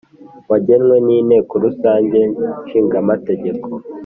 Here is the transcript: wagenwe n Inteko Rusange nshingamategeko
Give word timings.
wagenwe 0.49 0.95
n 1.05 1.07
Inteko 1.17 1.53
Rusange 1.65 2.19
nshingamategeko 2.63 3.67